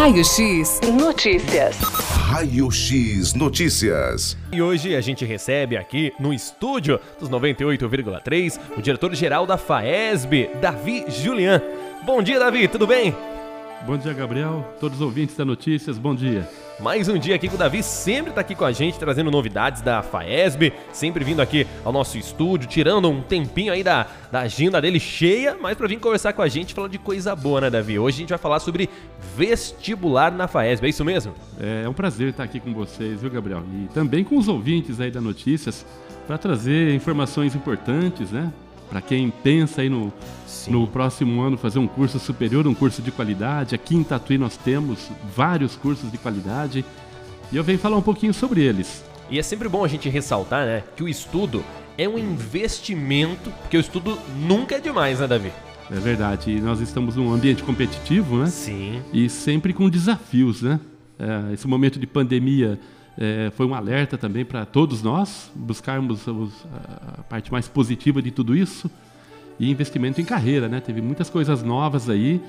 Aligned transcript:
Raio 0.00 0.24
X 0.24 0.80
Notícias. 0.98 1.76
Raio 1.78 2.70
X 2.70 3.34
Notícias. 3.34 4.34
E 4.50 4.62
hoje 4.62 4.96
a 4.96 5.00
gente 5.02 5.26
recebe 5.26 5.76
aqui 5.76 6.10
no 6.18 6.32
estúdio 6.32 6.98
dos 7.18 7.28
98,3 7.28 8.58
o 8.78 8.80
diretor-geral 8.80 9.44
da 9.44 9.58
FAESB, 9.58 10.52
Davi 10.58 11.04
Julian. 11.06 11.60
Bom 12.02 12.22
dia, 12.22 12.38
Davi, 12.38 12.66
tudo 12.66 12.86
bem? 12.86 13.14
Bom 13.86 13.98
dia, 13.98 14.14
Gabriel. 14.14 14.66
Todos 14.80 14.96
os 14.96 15.02
ouvintes 15.02 15.36
da 15.36 15.44
Notícias, 15.44 15.98
bom 15.98 16.14
dia. 16.14 16.48
Mais 16.82 17.08
um 17.08 17.18
dia 17.18 17.34
aqui 17.34 17.46
com 17.46 17.56
o 17.56 17.58
Davi, 17.58 17.82
sempre 17.82 18.32
tá 18.32 18.40
aqui 18.40 18.54
com 18.54 18.64
a 18.64 18.72
gente, 18.72 18.98
trazendo 18.98 19.30
novidades 19.30 19.82
da 19.82 20.02
FAESB, 20.02 20.72
sempre 20.94 21.22
vindo 21.22 21.42
aqui 21.42 21.66
ao 21.84 21.92
nosso 21.92 22.16
estúdio, 22.16 22.66
tirando 22.66 23.10
um 23.10 23.20
tempinho 23.20 23.70
aí 23.70 23.84
da, 23.84 24.06
da 24.32 24.40
agenda 24.40 24.80
dele 24.80 24.98
cheia, 24.98 25.54
mas 25.60 25.76
para 25.76 25.86
vir 25.86 26.00
conversar 26.00 26.32
com 26.32 26.40
a 26.40 26.48
gente, 26.48 26.72
falar 26.72 26.88
de 26.88 26.96
coisa 26.96 27.36
boa, 27.36 27.60
né, 27.60 27.68
Davi? 27.68 27.98
Hoje 27.98 28.16
a 28.16 28.20
gente 28.20 28.30
vai 28.30 28.38
falar 28.38 28.60
sobre 28.60 28.88
vestibular 29.36 30.32
na 30.32 30.48
FAESB, 30.48 30.86
é 30.86 30.88
isso 30.88 31.04
mesmo? 31.04 31.34
É, 31.60 31.82
é 31.84 31.88
um 31.88 31.92
prazer 31.92 32.30
estar 32.30 32.44
aqui 32.44 32.58
com 32.58 32.72
vocês, 32.72 33.20
viu, 33.20 33.30
Gabriel? 33.30 33.62
E 33.74 33.88
também 33.92 34.24
com 34.24 34.38
os 34.38 34.48
ouvintes 34.48 35.00
aí 35.02 35.10
da 35.10 35.20
Notícias, 35.20 35.84
para 36.26 36.38
trazer 36.38 36.94
informações 36.94 37.54
importantes, 37.54 38.30
né? 38.30 38.50
Para 38.90 39.00
quem 39.00 39.30
pensa 39.30 39.82
aí 39.82 39.88
no, 39.88 40.12
no 40.66 40.86
próximo 40.88 41.40
ano 41.40 41.56
fazer 41.56 41.78
um 41.78 41.86
curso 41.86 42.18
superior, 42.18 42.66
um 42.66 42.74
curso 42.74 43.00
de 43.00 43.12
qualidade. 43.12 43.74
Aqui 43.74 43.94
em 43.94 44.02
Tatuí 44.02 44.36
nós 44.36 44.56
temos 44.56 45.08
vários 45.34 45.76
cursos 45.76 46.10
de 46.10 46.18
qualidade 46.18 46.84
e 47.52 47.56
eu 47.56 47.62
venho 47.62 47.78
falar 47.78 47.96
um 47.96 48.02
pouquinho 48.02 48.34
sobre 48.34 48.62
eles. 48.62 49.04
E 49.30 49.38
é 49.38 49.42
sempre 49.44 49.68
bom 49.68 49.84
a 49.84 49.88
gente 49.88 50.08
ressaltar, 50.08 50.66
né, 50.66 50.82
que 50.96 51.04
o 51.04 51.08
estudo 51.08 51.64
é 51.96 52.08
um 52.08 52.18
investimento, 52.18 53.50
porque 53.62 53.76
o 53.76 53.80
estudo 53.80 54.18
nunca 54.40 54.74
é 54.74 54.80
demais, 54.80 55.20
né, 55.20 55.28
Davi? 55.28 55.52
É 55.88 55.98
verdade. 56.00 56.50
E 56.50 56.60
nós 56.60 56.80
estamos 56.80 57.14
num 57.14 57.32
ambiente 57.32 57.62
competitivo, 57.62 58.38
né? 58.38 58.46
Sim. 58.46 59.02
E 59.12 59.28
sempre 59.28 59.72
com 59.72 59.88
desafios, 59.88 60.62
né? 60.62 60.80
É, 61.18 61.52
esse 61.52 61.66
momento 61.66 61.98
de 61.98 62.06
pandemia 62.06 62.78
é, 63.20 63.50
foi 63.50 63.66
um 63.66 63.74
alerta 63.74 64.16
também 64.16 64.46
para 64.46 64.64
todos 64.64 65.02
nós 65.02 65.52
buscarmos 65.54 66.26
os, 66.26 66.52
a 67.18 67.22
parte 67.24 67.52
mais 67.52 67.68
positiva 67.68 68.22
de 68.22 68.30
tudo 68.30 68.56
isso 68.56 68.90
e 69.58 69.70
investimento 69.70 70.22
em 70.22 70.24
carreira, 70.24 70.68
né? 70.68 70.80
Teve 70.80 71.02
muitas 71.02 71.28
coisas 71.28 71.62
novas 71.62 72.08
aí 72.08 72.40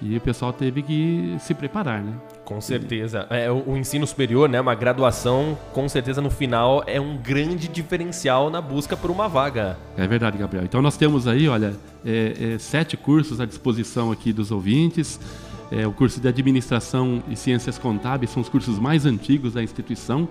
e 0.00 0.16
o 0.16 0.20
pessoal 0.22 0.50
teve 0.50 0.82
que 0.82 1.36
se 1.38 1.52
preparar, 1.52 2.02
né? 2.02 2.14
Com 2.42 2.58
certeza. 2.58 3.26
É, 3.28 3.50
o, 3.50 3.70
o, 3.70 3.76
ensino 3.76 4.06
superior, 4.06 4.48
né, 4.48 4.60
uma 4.60 4.74
graduação, 4.74 5.58
com 5.74 5.86
certeza 5.88 6.22
no 6.22 6.30
final 6.30 6.82
é 6.86 6.98
um 6.98 7.18
grande 7.18 7.68
diferencial 7.68 8.48
na 8.48 8.62
busca 8.62 8.96
por 8.96 9.10
uma 9.10 9.28
vaga. 9.28 9.76
É 9.94 10.06
verdade, 10.06 10.38
Gabriel. 10.38 10.64
Então 10.64 10.80
nós 10.80 10.96
temos 10.96 11.28
aí, 11.28 11.46
olha, 11.48 11.74
é, 12.04 12.54
é, 12.54 12.58
sete 12.58 12.96
cursos 12.96 13.40
à 13.40 13.44
disposição 13.44 14.10
aqui 14.10 14.32
dos 14.32 14.50
ouvintes. 14.50 15.20
É, 15.70 15.86
o 15.86 15.92
curso 15.92 16.20
de 16.20 16.28
Administração 16.28 17.22
e 17.28 17.36
Ciências 17.36 17.78
Contábeis 17.78 18.30
são 18.30 18.42
os 18.42 18.48
cursos 18.48 18.78
mais 18.78 19.06
antigos 19.06 19.54
da 19.54 19.62
instituição. 19.62 20.28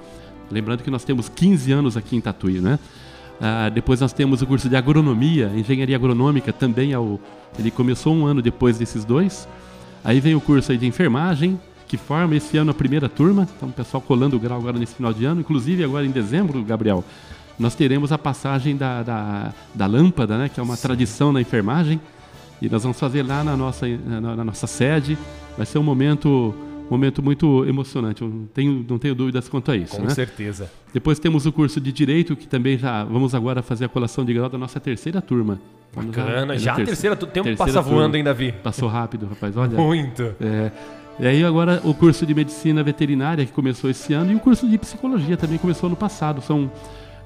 Lembrando 0.52 0.84
que 0.84 0.92
nós 0.92 1.04
temos 1.04 1.28
15 1.30 1.72
anos 1.72 1.98
aqui 1.98 2.16
em 2.16 2.22
Tatuí, 2.22 2.60
né? 2.62 2.80
Ah, 3.42 3.70
depois 3.70 4.00
nós 4.00 4.14
temos 4.14 4.42
o 4.42 4.48
curso 4.48 4.70
de 4.70 4.76
Agronomia, 4.76 5.52
Engenharia 5.56 5.96
Agronômica, 5.96 6.54
também 6.54 6.94
é 6.94 7.00
o, 7.00 7.20
ele 7.58 7.72
começou 7.72 8.14
um 8.14 8.26
ano 8.26 8.42
depois 8.42 8.78
desses 8.78 9.04
dois. 9.04 9.48
Aí 10.04 10.20
vem 10.20 10.36
o 10.36 10.42
curso 10.42 10.76
de 10.78 10.86
Enfermagem, 10.86 11.60
que 11.88 11.98
forma 11.98 12.36
esse 12.36 12.58
ano 12.58 12.72
a 12.72 12.74
primeira 12.74 13.10
turma. 13.10 13.48
Então 13.56 13.70
o 13.70 13.72
pessoal 13.72 14.02
colando 14.02 14.36
o 14.36 14.40
grau 14.40 14.60
agora 14.60 14.78
nesse 14.78 14.96
final 14.96 15.14
de 15.14 15.26
ano. 15.26 15.42
Inclusive 15.42 15.84
agora 15.84 16.06
em 16.06 16.12
dezembro, 16.12 16.64
Gabriel, 16.64 17.04
nós 17.58 17.76
teremos 17.76 18.12
a 18.12 18.18
passagem 18.18 18.76
da, 18.76 19.04
da, 19.04 19.54
da 19.74 19.86
lâmpada, 19.86 20.38
né? 20.38 20.50
Que 20.50 20.60
é 20.60 20.64
uma 20.64 20.76
Sim. 20.76 20.82
tradição 20.82 21.32
na 21.32 21.42
enfermagem. 21.42 22.00
E 22.64 22.70
nós 22.70 22.82
vamos 22.82 22.98
fazer 22.98 23.24
lá 23.24 23.44
na 23.44 23.58
nossa, 23.58 23.86
na, 23.86 24.38
na 24.38 24.44
nossa 24.46 24.66
sede. 24.68 25.18
Vai 25.58 25.66
ser 25.66 25.80
um 25.80 25.84
momento 25.84 26.56
momento 26.90 27.22
muito 27.22 27.66
emocionante. 27.66 28.24
Não 28.24 28.46
tenho, 28.54 28.86
não 28.88 28.98
tenho 28.98 29.14
dúvidas 29.14 29.50
quanto 29.50 29.70
a 29.70 29.76
isso. 29.76 29.98
Com 29.98 30.04
né? 30.04 30.10
certeza. 30.12 30.72
Depois 30.94 31.20
temos 31.20 31.46
o 31.46 31.52
curso 31.52 31.82
de 31.82 31.92
Direito, 31.92 32.38
que 32.38 32.48
também 32.48 32.78
já 32.78 33.04
vamos 33.04 33.36
agora 33.36 33.62
fazer 33.62 33.86
a 33.86 33.90
colação 33.90 34.24
de 34.24 34.34
grau 34.34 34.48
da 34.48 34.58
nossa 34.58 34.80
terceira 34.80 35.22
turma. 35.22 35.60
Bacana, 35.94 36.58
já, 36.58 36.76
já 36.76 36.82
a 36.82 36.86
terceira, 36.86 37.16
o 37.16 37.28
tempo 37.28 37.56
passa 37.58 37.82
voando, 37.82 38.16
hein, 38.16 38.24
Davi? 38.24 38.54
Passou 38.64 38.88
rápido, 38.88 39.28
rapaz, 39.28 39.58
olha. 39.58 39.78
Muito. 39.78 40.34
É, 40.40 40.72
e 41.20 41.28
aí 41.28 41.44
agora 41.44 41.82
o 41.84 41.94
curso 41.94 42.26
de 42.26 42.34
Medicina 42.34 42.82
Veterinária, 42.82 43.46
que 43.46 43.52
começou 43.52 43.90
esse 43.90 44.14
ano, 44.14 44.32
e 44.32 44.36
o 44.36 44.40
curso 44.40 44.68
de 44.68 44.78
Psicologia 44.78 45.36
também 45.36 45.58
começou 45.58 45.90
no 45.90 45.96
passado. 45.96 46.42
São 46.42 46.72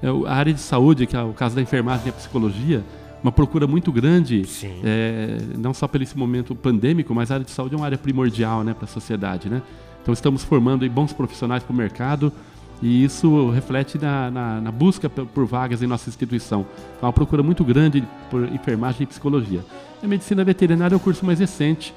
é, 0.02 0.08
a 0.26 0.34
área 0.34 0.52
de 0.52 0.60
saúde, 0.60 1.06
que 1.06 1.16
é 1.16 1.22
o 1.22 1.32
caso 1.32 1.54
da 1.54 1.62
enfermagem 1.62 2.06
e 2.06 2.08
a 2.10 2.12
psicologia, 2.12 2.82
uma 3.22 3.32
procura 3.32 3.66
muito 3.66 3.90
grande, 3.90 4.42
é, 4.84 5.38
não 5.56 5.74
só 5.74 5.88
pelo 5.88 6.04
esse 6.04 6.16
momento 6.16 6.54
pandêmico, 6.54 7.14
mas 7.14 7.30
a 7.30 7.34
área 7.34 7.44
de 7.44 7.50
saúde 7.50 7.74
é 7.74 7.76
uma 7.76 7.86
área 7.86 7.98
primordial 7.98 8.62
né, 8.62 8.74
para 8.74 8.84
a 8.84 8.88
sociedade. 8.88 9.48
Né? 9.48 9.62
Então 10.02 10.12
estamos 10.12 10.44
formando 10.44 10.88
bons 10.88 11.12
profissionais 11.12 11.62
para 11.62 11.72
o 11.72 11.76
mercado 11.76 12.32
e 12.80 13.04
isso 13.04 13.50
reflete 13.50 13.98
na, 13.98 14.30
na, 14.30 14.60
na 14.60 14.72
busca 14.72 15.08
por 15.08 15.44
vagas 15.46 15.82
em 15.82 15.86
nossa 15.86 16.08
instituição. 16.08 16.64
Há 17.02 17.06
uma 17.06 17.12
procura 17.12 17.42
muito 17.42 17.64
grande 17.64 18.04
por 18.30 18.44
enfermagem 18.44 19.02
e 19.02 19.06
psicologia. 19.06 19.64
A 20.02 20.06
medicina 20.06 20.44
veterinária 20.44 20.94
é 20.94 20.96
o 20.96 21.00
curso 21.00 21.26
mais 21.26 21.40
recente. 21.40 21.92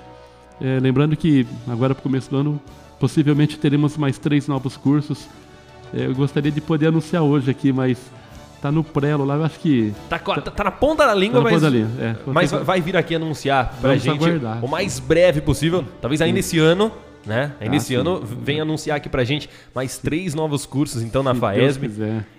É, 0.59 0.79
lembrando 0.79 1.15
que 1.15 1.45
agora 1.67 1.93
para 1.93 2.01
o 2.01 2.03
começo 2.03 2.29
do 2.29 2.37
ano 2.37 2.61
possivelmente 2.99 3.57
teremos 3.57 3.95
mais 3.95 4.17
três 4.17 4.47
novos 4.47 4.75
cursos. 4.75 5.27
É, 5.93 6.07
eu 6.07 6.15
gostaria 6.15 6.51
de 6.51 6.61
poder 6.61 6.87
anunciar 6.87 7.23
hoje 7.23 7.51
aqui, 7.51 7.71
mas 7.71 7.99
Tá 8.61 8.71
no 8.71 8.83
prelo 8.83 9.25
lá, 9.25 9.35
eu 9.35 9.43
acho 9.43 9.59
que. 9.59 9.91
Tá, 10.07 10.19
tá, 10.19 10.39
tá 10.39 10.63
na 10.63 10.71
ponta 10.71 11.05
da 11.07 11.15
língua, 11.15 11.43
tá 11.43 11.49
mas. 11.49 11.63
Língua, 11.63 11.89
é. 11.99 12.15
Mas 12.27 12.51
vai 12.51 12.79
vir 12.79 12.95
aqui 12.95 13.15
anunciar 13.15 13.73
pra 13.81 13.89
Vamos 13.89 14.03
gente 14.03 14.15
aguardar. 14.15 14.63
o 14.63 14.67
mais 14.67 14.99
breve 14.99 15.41
possível. 15.41 15.83
Talvez 15.99 16.21
ainda 16.21 16.39
esse 16.39 16.59
ano 16.59 16.91
né? 17.25 17.53
Ah, 17.59 17.69
nesse 17.69 17.87
sim. 17.87 17.95
ano 17.95 18.21
vem 18.21 18.59
anunciar 18.59 18.97
aqui 18.97 19.09
pra 19.09 19.23
gente 19.23 19.49
mais 19.73 19.97
três 19.97 20.33
novos 20.33 20.65
cursos 20.65 21.01
então 21.01 21.21
na 21.23 21.33
FAESB. 21.33 21.89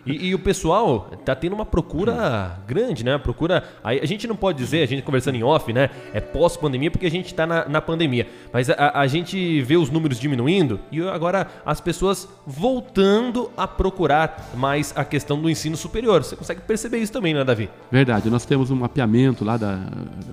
E, 0.04 0.28
e, 0.28 0.34
o 0.34 0.38
pessoal 0.38 1.10
tá 1.24 1.34
tendo 1.34 1.52
uma 1.52 1.64
procura 1.64 2.58
grande, 2.66 3.04
né? 3.04 3.16
Procura. 3.18 3.62
A, 3.84 4.04
gente 4.04 4.26
não 4.26 4.34
pode 4.34 4.58
dizer, 4.58 4.82
a 4.82 4.86
gente 4.86 5.02
conversando 5.02 5.36
em 5.36 5.44
off, 5.44 5.72
né? 5.72 5.90
É 6.12 6.20
pós-pandemia 6.20 6.90
porque 6.90 7.06
a 7.06 7.10
gente 7.10 7.32
tá 7.32 7.46
na, 7.46 7.68
na 7.68 7.80
pandemia. 7.80 8.26
Mas 8.52 8.68
a, 8.68 8.98
a, 8.98 9.06
gente 9.06 9.62
vê 9.62 9.76
os 9.76 9.90
números 9.90 10.18
diminuindo 10.18 10.80
e 10.90 11.00
agora 11.02 11.46
as 11.64 11.80
pessoas 11.80 12.28
voltando 12.44 13.50
a 13.56 13.68
procurar 13.68 14.50
mais 14.56 14.92
a 14.96 15.04
questão 15.04 15.40
do 15.40 15.48
ensino 15.48 15.76
superior. 15.76 16.24
Você 16.24 16.34
consegue 16.34 16.62
perceber 16.62 16.98
isso 16.98 17.12
também, 17.12 17.32
né, 17.32 17.44
Davi? 17.44 17.70
Verdade. 17.90 18.28
Nós 18.28 18.44
temos 18.44 18.70
um 18.70 18.76
mapeamento 18.76 19.44
lá 19.44 19.56
da, 19.56 19.78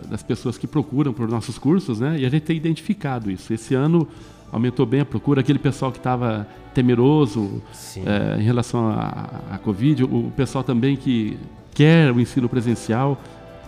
das 0.07 0.23
pessoas 0.23 0.57
que 0.57 0.65
procuram 0.65 1.13
por 1.13 1.27
nossos 1.27 1.59
cursos, 1.59 1.99
né? 1.99 2.15
E 2.17 2.25
a 2.25 2.29
gente 2.29 2.43
tem 2.43 2.57
identificado 2.57 3.29
isso. 3.29 3.53
Esse 3.53 3.75
ano 3.75 4.07
aumentou 4.51 4.85
bem 4.85 5.01
a 5.01 5.05
procura. 5.05 5.41
Aquele 5.41 5.59
pessoal 5.59 5.91
que 5.91 5.97
estava 5.97 6.47
temeroso 6.73 7.61
é, 8.05 8.39
em 8.39 8.43
relação 8.43 8.89
à 8.89 9.57
Covid, 9.63 10.03
o 10.03 10.31
pessoal 10.35 10.63
também 10.63 10.95
que 10.95 11.37
quer 11.73 12.11
o 12.11 12.19
ensino 12.19 12.47
presencial, 12.49 13.19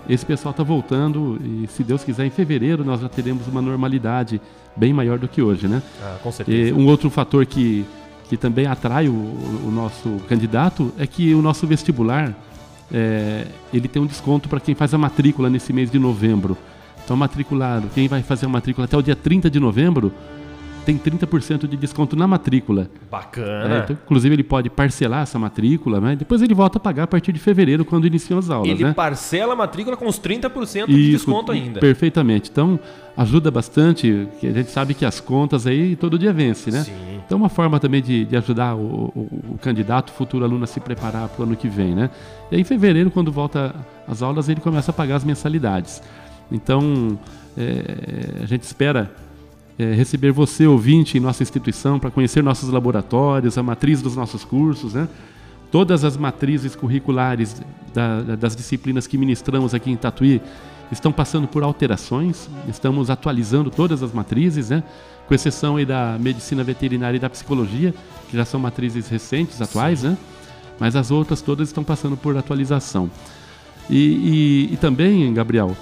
esse 0.09 0.25
pessoal 0.25 0.51
está 0.51 0.63
voltando 0.63 1.39
e, 1.43 1.67
se 1.67 1.83
Deus 1.83 2.03
quiser, 2.03 2.25
em 2.25 2.29
fevereiro 2.29 2.83
nós 2.83 3.01
já 3.01 3.09
teremos 3.09 3.47
uma 3.47 3.61
normalidade 3.61 4.41
bem 4.75 4.93
maior 4.93 5.19
do 5.19 5.27
que 5.27 5.41
hoje, 5.41 5.67
né? 5.67 5.81
Ah, 6.01 6.17
com 6.21 6.31
certeza. 6.31 6.69
E 6.69 6.73
um 6.73 6.87
outro 6.87 7.09
fator 7.09 7.45
que, 7.45 7.85
que 8.27 8.37
também 8.37 8.65
atrai 8.65 9.07
o, 9.07 9.13
o 9.13 9.71
nosso 9.71 10.09
candidato 10.27 10.91
é 10.97 11.05
que 11.05 11.33
o 11.33 11.41
nosso 11.41 11.67
vestibular 11.67 12.35
é, 12.91 13.47
ele 13.73 13.87
tem 13.87 14.01
um 14.01 14.05
desconto 14.05 14.49
para 14.49 14.59
quem 14.59 14.75
faz 14.75 14.93
a 14.93 14.97
matrícula 14.97 15.49
nesse 15.49 15.71
mês 15.71 15.89
de 15.89 15.99
novembro. 15.99 16.57
Então, 17.03 17.15
matriculado, 17.15 17.87
quem 17.93 18.07
vai 18.07 18.21
fazer 18.21 18.45
a 18.45 18.49
matrícula 18.49 18.85
até 18.85 18.97
o 18.97 19.01
dia 19.01 19.15
30 19.15 19.49
de 19.49 19.59
novembro, 19.59 20.11
tem 20.85 20.97
30% 20.97 21.67
de 21.67 21.77
desconto 21.77 22.15
na 22.15 22.27
matrícula. 22.27 22.89
Bacana. 23.09 23.75
É, 23.75 23.79
então, 23.79 23.97
inclusive, 24.03 24.35
ele 24.35 24.43
pode 24.43 24.69
parcelar 24.69 25.23
essa 25.23 25.37
matrícula, 25.37 26.01
mas 26.01 26.17
depois 26.17 26.41
ele 26.41 26.53
volta 26.53 26.77
a 26.77 26.81
pagar 26.81 27.03
a 27.03 27.07
partir 27.07 27.31
de 27.31 27.39
fevereiro, 27.39 27.85
quando 27.85 28.05
iniciam 28.07 28.39
as 28.39 28.49
aulas. 28.49 28.69
Ele 28.69 28.83
né? 28.83 28.93
parcela 28.93 29.53
a 29.53 29.55
matrícula 29.55 29.95
com 29.95 30.07
os 30.07 30.19
30% 30.19 30.87
de 30.87 30.99
Isso, 30.99 31.11
desconto 31.11 31.51
ainda. 31.51 31.79
Perfeitamente. 31.79 32.49
Então, 32.51 32.79
ajuda 33.15 33.51
bastante, 33.51 34.27
que 34.39 34.47
a 34.47 34.51
gente 34.51 34.71
sabe 34.71 34.93
que 34.93 35.05
as 35.05 35.19
contas 35.19 35.67
aí 35.67 35.95
todo 35.95 36.17
dia 36.17 36.33
vence, 36.33 36.71
né? 36.71 36.83
Sim. 36.83 37.21
Então, 37.25 37.37
uma 37.37 37.49
forma 37.49 37.79
também 37.79 38.01
de, 38.01 38.25
de 38.25 38.35
ajudar 38.35 38.75
o, 38.75 39.11
o, 39.15 39.53
o 39.53 39.57
candidato, 39.61 40.09
o 40.09 40.13
futuro 40.13 40.43
aluno 40.43 40.63
a 40.63 40.67
se 40.67 40.79
preparar 40.79 41.29
para 41.29 41.41
o 41.41 41.45
ano 41.45 41.55
que 41.55 41.67
vem, 41.67 41.95
né? 41.95 42.09
E 42.51 42.55
aí, 42.55 42.61
em 42.61 42.65
fevereiro, 42.65 43.09
quando 43.11 43.31
volta 43.31 43.73
as 44.07 44.21
aulas, 44.21 44.49
ele 44.49 44.59
começa 44.59 44.91
a 44.91 44.93
pagar 44.93 45.15
as 45.15 45.23
mensalidades. 45.23 46.01
Então, 46.51 47.17
é, 47.57 48.43
a 48.43 48.45
gente 48.45 48.63
espera 48.63 49.11
é, 49.81 49.93
receber 49.93 50.31
você, 50.31 50.67
ouvinte, 50.67 51.17
em 51.17 51.19
nossa 51.19 51.41
instituição, 51.41 51.99
para 51.99 52.11
conhecer 52.11 52.43
nossos 52.43 52.69
laboratórios, 52.69 53.57
a 53.57 53.63
matriz 53.63 54.01
dos 54.01 54.15
nossos 54.15 54.43
cursos, 54.43 54.93
né? 54.93 55.07
Todas 55.71 56.03
as 56.03 56.17
matrizes 56.17 56.75
curriculares 56.75 57.61
da, 57.93 58.21
das 58.35 58.55
disciplinas 58.55 59.07
que 59.07 59.17
ministramos 59.17 59.73
aqui 59.73 59.89
em 59.89 59.95
Tatuí 59.95 60.41
estão 60.91 61.11
passando 61.11 61.47
por 61.47 61.63
alterações, 61.63 62.49
estamos 62.67 63.09
atualizando 63.09 63.71
todas 63.71 64.03
as 64.03 64.11
matrizes, 64.13 64.69
né? 64.69 64.83
com 65.27 65.33
exceção 65.33 65.77
aí 65.77 65.85
da 65.85 66.17
medicina 66.19 66.61
veterinária 66.61 67.15
e 67.15 67.19
da 67.19 67.29
psicologia, 67.29 67.93
que 68.29 68.35
já 68.35 68.43
são 68.43 68.59
matrizes 68.59 69.07
recentes, 69.07 69.61
atuais, 69.61 70.03
né? 70.03 70.17
mas 70.77 70.95
as 70.95 71.09
outras 71.09 71.41
todas 71.41 71.69
estão 71.69 71.83
passando 71.85 72.17
por 72.17 72.35
atualização. 72.35 73.09
E, 73.89 74.67
e, 74.69 74.73
e 74.73 74.77
também, 74.77 75.33
Gabriel, 75.33 75.75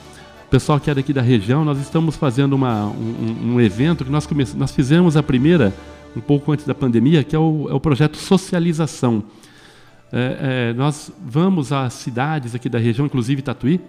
pessoal 0.49 0.79
que 0.79 0.89
é 0.89 0.95
daqui 0.95 1.13
da 1.13 1.21
região, 1.21 1.63
nós 1.63 1.79
estamos 1.79 2.15
fazendo 2.15 2.53
uma, 2.53 2.85
um, 2.87 3.53
um 3.53 3.61
evento 3.61 4.03
que 4.03 4.11
nós, 4.11 4.25
come... 4.25 4.45
nós 4.55 4.71
fizemos 4.71 5.15
a 5.15 5.21
primeira, 5.21 5.73
um 6.15 6.19
pouco 6.19 6.51
antes 6.51 6.65
da 6.65 6.73
pandemia, 6.73 7.23
que 7.23 7.35
é 7.35 7.39
o, 7.39 7.67
é 7.69 7.73
o 7.73 7.79
projeto 7.79 8.17
Socialização. 8.17 9.23
É, 10.11 10.71
é, 10.71 10.73
nós 10.73 11.11
vamos 11.23 11.71
às 11.71 11.93
cidades 11.93 12.55
aqui 12.55 12.67
da 12.67 12.79
região, 12.79 13.05
inclusive 13.05 13.43
Tatuí, 13.43 13.79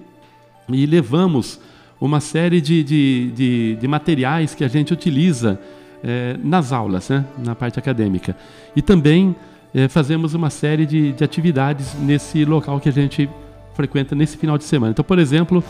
e 0.69 0.85
levamos 0.85 1.59
uma 1.99 2.21
série 2.21 2.61
de, 2.61 2.85
de, 2.85 3.31
de, 3.35 3.77
de 3.81 3.89
materiais 3.89 4.55
que 4.55 4.63
a 4.63 4.69
gente 4.69 4.93
utiliza 4.93 5.59
é, 6.05 6.37
nas 6.43 6.73
aulas, 6.73 7.09
né, 7.09 7.25
na 7.39 7.55
parte 7.55 7.79
acadêmica. 7.79 8.37
E 8.77 8.83
também 8.83 9.35
é, 9.75 9.89
fazemos 9.89 10.35
uma 10.35 10.51
série 10.51 10.85
de, 10.85 11.13
de 11.13 11.25
atividades 11.25 11.95
nesse 11.95 12.45
local 12.45 12.79
que 12.81 12.89
a 12.89 12.93
gente 12.93 13.29
frequenta 13.75 14.15
nesse 14.15 14.37
final 14.37 14.59
de 14.59 14.65
semana. 14.65 14.93
Então, 14.93 15.05
por 15.05 15.19
exemplo, 15.19 15.65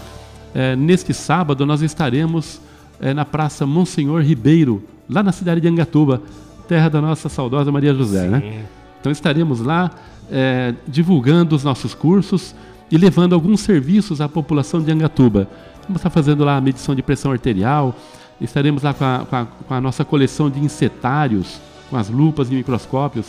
é, 0.55 0.75
neste 0.75 1.14
sábado 1.14 1.64
nós 1.64 1.82
estaremos 1.82 2.61
é, 3.00 3.14
na 3.14 3.25
Praça 3.25 3.67
Monsenhor 3.67 4.23
Ribeiro, 4.23 4.82
lá 5.08 5.23
na 5.23 5.32
cidade 5.32 5.61
de 5.61 5.69
Angatuba, 5.69 6.23
terra 6.69 6.88
da 6.88 7.00
nossa 7.00 7.29
saudosa 7.29 7.73
Maria 7.73 7.94
José. 7.94 8.29
Né? 8.29 8.64
Então 9.00 9.11
estaremos 9.11 9.61
lá 9.61 9.91
é, 10.31 10.75
divulgando 10.87 11.56
os 11.56 11.64
nossos 11.64 11.94
cursos 11.94 12.55
e 12.91 12.97
levando 12.97 13.35
alguns 13.35 13.61
serviços 13.61 14.20
à 14.20 14.29
população 14.29 14.82
de 14.82 14.91
Angatuba. 14.91 15.49
Vamos 15.82 16.00
estar 16.00 16.11
fazendo 16.11 16.44
lá 16.44 16.56
a 16.56 16.61
medição 16.61 16.94
de 16.94 17.02
pressão 17.02 17.32
arterial, 17.32 17.94
estaremos 18.41 18.82
lá 18.82 18.94
com 18.94 19.05
a, 19.05 19.26
com 19.29 19.37
a, 19.37 19.47
com 19.47 19.75
a 19.75 19.81
nossa 19.81 20.05
coleção 20.05 20.50
de 20.50 20.61
insetários, 20.61 21.61
com 21.88 21.97
as 21.97 22.08
lupas 22.08 22.50
e 22.50 22.55
microscópios, 22.55 23.26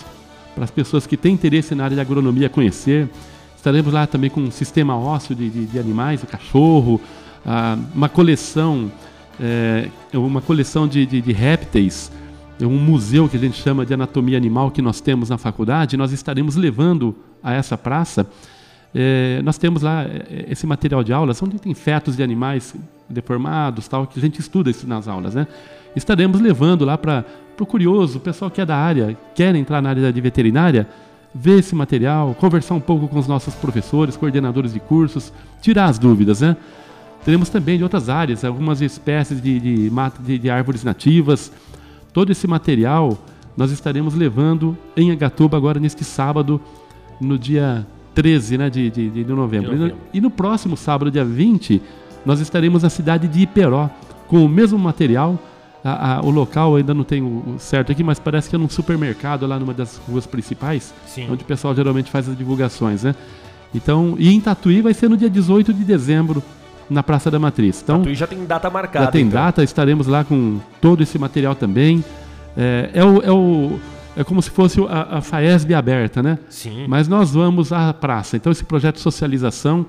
para 0.54 0.64
as 0.64 0.72
pessoas 0.72 1.08
que 1.08 1.18
têm 1.18 1.34
interesse 1.34 1.74
na 1.74 1.86
área 1.86 1.96
de 1.96 2.02
agronomia 2.02 2.50
conhecer. 2.50 3.10
Estaremos 3.62 3.94
lá 3.94 4.08
também 4.08 4.28
com 4.28 4.42
um 4.42 4.50
sistema 4.50 4.98
ósseo 4.98 5.36
de, 5.36 5.48
de, 5.48 5.66
de 5.68 5.78
animais, 5.78 6.24
o 6.24 6.26
cachorro, 6.26 7.00
ah, 7.46 7.78
uma 7.94 8.10
coleção, 8.10 8.92
é, 9.40 9.88
uma 10.16 10.42
coleção 10.42 10.88
de, 10.88 11.06
de, 11.06 11.22
de 11.22 11.32
répteis, 11.32 12.12
um 12.60 12.80
museu 12.80 13.30
que 13.30 13.38
a 13.38 13.40
gente 13.40 13.62
chama 13.62 13.86
de 13.86 13.94
anatomia 13.94 14.36
animal 14.36 14.72
que 14.72 14.82
nós 14.82 15.00
temos 15.00 15.30
na 15.30 15.38
faculdade. 15.38 15.96
Nós 15.96 16.12
estaremos 16.12 16.56
levando 16.56 17.16
a 17.44 17.54
essa 17.54 17.78
praça. 17.78 18.26
É, 18.96 19.44
nós 19.44 19.60
temos 19.60 19.84
lá 19.84 20.06
é, 20.06 20.48
esse 20.50 20.66
material 20.66 21.04
de 21.04 21.14
aulas, 21.14 21.40
onde 21.44 21.60
tem 21.60 21.76
fetos 21.76 22.16
de 22.16 22.24
animais 22.24 22.74
deformados, 23.08 23.88
tal, 23.88 24.08
que 24.08 24.18
a 24.18 24.22
gente 24.24 24.40
estuda 24.40 24.72
isso 24.72 24.88
nas 24.88 25.08
aulas, 25.08 25.36
né? 25.36 25.46
Estaremos 25.96 26.42
levando 26.42 26.84
lá 26.84 26.98
para 26.98 27.24
o 27.60 27.66
curioso, 27.68 28.18
o 28.18 28.22
pessoal 28.22 28.50
que 28.50 28.60
é 28.60 28.66
da 28.66 28.76
área, 28.76 29.16
quer 29.36 29.54
entrar 29.54 29.84
na 29.84 29.90
área 29.90 30.12
de 30.12 30.20
veterinária, 30.20 30.88
ver 31.34 31.60
esse 31.60 31.76
material, 31.76 32.36
conversar 32.36 32.76
um 32.76 32.80
pouco 32.80 33.08
com 33.08 33.18
os 33.18 33.28
nossos 33.28 33.54
professores, 33.56 34.18
coordenadores 34.18 34.74
de 34.74 34.80
cursos, 34.80 35.32
tirar 35.62 35.86
as 35.86 35.98
dúvidas, 35.98 36.42
né? 36.42 36.58
Teremos 37.24 37.50
também 37.50 37.78
de 37.78 37.84
outras 37.84 38.10
áreas, 38.10 38.44
algumas 38.44 38.82
espécies 38.82 39.42
de, 39.42 39.60
de, 39.60 39.92
de, 40.20 40.38
de 40.40 40.50
árvores 40.50 40.84
nativas. 40.84 41.52
Todo 42.12 42.32
esse 42.32 42.48
material 42.48 43.18
nós 43.56 43.72
estaremos 43.72 44.16
levando 44.16 44.78
em 44.96 45.12
Agatuba 45.12 45.58
agora 45.58 45.80
neste 45.80 46.04
sábado, 46.04 46.60
no 47.20 47.38
dia 47.38 47.86
13 48.16 48.58
né, 48.58 48.70
de, 48.70 48.90
de, 48.90 49.10
de 49.10 49.24
novembro. 49.26 49.72
Novembro. 49.72 49.88
E, 49.88 49.92
no, 49.92 49.98
e 50.16 50.22
no 50.22 50.32
próximo 50.32 50.76
sábado, 50.76 51.12
dia 51.12 51.24
20, 51.24 51.82
nós 52.26 52.40
estaremos 52.40 52.84
na 52.84 52.90
cidade 52.90 53.28
de 53.28 53.42
Iperó, 53.42 53.90
com 54.28 54.44
o 54.44 54.50
mesmo 54.50 54.80
material, 54.80 55.40
a, 55.84 56.18
a, 56.18 56.22
o 56.22 56.30
local 56.30 56.76
ainda 56.76 56.94
não 56.94 57.04
tenho 57.04 57.56
certo 57.58 57.92
aqui, 57.92 58.04
mas 58.04 58.20
parece 58.20 58.50
que 58.50 58.56
é 58.56 58.60
num 58.60 58.70
supermercado 58.70 59.48
lá 59.48 59.58
numa 59.58 59.74
das 59.74 59.98
ruas 60.08 60.26
principais, 60.26 60.94
Sim. 61.06 61.28
onde 61.32 61.44
o 61.44 61.46
pessoal 61.46 61.76
geralmente 61.76 62.12
faz 62.12 62.30
as 62.30 62.38
divulgações, 62.38 63.04
né? 63.04 63.16
Então, 63.74 64.16
e 64.20 64.34
em 64.34 64.40
Tatuí 64.40 64.82
vai 64.82 64.94
ser 64.94 65.10
no 65.10 65.18
dia 65.18 65.30
18 65.30 65.74
de 65.74 65.84
dezembro, 65.84 66.44
na 66.90 67.02
Praça 67.02 67.32
da 67.32 67.40
Matriz. 67.40 67.82
Então, 67.82 68.00
Tatuí 68.00 68.16
já 68.16 68.28
tem 68.28 68.46
data 68.46 68.70
marcada. 68.70 69.06
Já 69.06 69.12
tem 69.12 69.26
então. 69.26 69.42
data, 69.42 69.64
estaremos 69.64 70.08
lá 70.08 70.24
com 70.24 70.60
todo 70.80 71.02
esse 71.02 71.18
material 71.18 71.56
também. 71.56 72.04
É, 72.56 72.90
é, 72.94 73.04
o, 73.04 73.22
é, 73.24 73.32
o, 73.32 73.80
é 74.18 74.24
como 74.24 74.42
se 74.42 74.50
fosse 74.50 74.80
a, 74.88 75.18
a 75.18 75.22
FAESB 75.22 75.74
aberta, 75.74 76.22
né? 76.22 76.38
Sim. 76.50 76.86
Mas 76.88 77.08
nós 77.08 77.34
vamos 77.34 77.72
à 77.72 77.94
praça. 77.94 78.36
Então, 78.36 78.52
esse 78.52 78.66
projeto 78.66 78.96
de 78.96 79.02
socialização 79.02 79.86